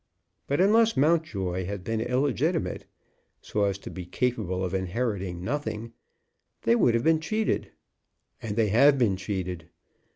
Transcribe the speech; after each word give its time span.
But 0.47 0.59
unless 0.59 0.97
Mountjoy 0.97 1.65
had 1.65 1.83
been 1.83 2.01
illegitimate, 2.01 2.85
so 3.39 3.65
as 3.65 3.77
to 3.77 3.91
be 3.91 4.03
capable 4.07 4.65
of 4.65 4.73
inheriting 4.73 5.43
nothing, 5.43 5.93
they 6.63 6.75
would 6.75 6.95
have 6.95 7.03
been 7.03 7.21
cheated; 7.21 7.69
and 8.41 8.55
they 8.55 8.69
have 8.69 8.97
been 8.97 9.15
cheated. 9.15 9.69